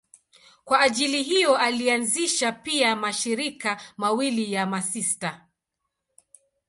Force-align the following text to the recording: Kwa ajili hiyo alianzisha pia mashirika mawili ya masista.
Kwa 0.65 0.79
ajili 0.79 1.23
hiyo 1.23 1.57
alianzisha 1.57 2.51
pia 2.51 2.95
mashirika 2.95 3.81
mawili 3.97 4.53
ya 4.53 4.65
masista. 4.65 5.45